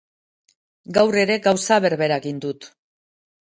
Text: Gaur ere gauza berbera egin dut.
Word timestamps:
Gaur 0.97 1.17
ere 1.25 1.35
gauza 1.49 1.79
berbera 1.87 2.19
egin 2.23 2.41
dut. 2.47 2.69